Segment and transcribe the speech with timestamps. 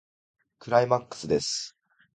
[0.57, 1.77] クライマックスです。